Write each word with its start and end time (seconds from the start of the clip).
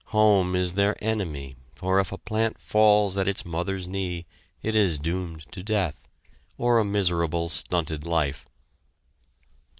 Home 0.05 0.55
is 0.55 0.73
their 0.73 0.95
enemy, 0.99 1.57
for 1.75 1.99
if 1.99 2.11
a 2.11 2.17
plant 2.17 2.59
falls 2.59 3.17
at 3.17 3.27
its 3.27 3.45
mother's 3.45 3.87
knee 3.87 4.25
it 4.63 4.75
is 4.75 4.97
doomed 4.97 5.45
to 5.51 5.61
death, 5.61 6.09
or 6.57 6.79
a 6.79 6.83
miserable 6.83 7.49
stunted 7.49 8.03
life. 8.03 8.47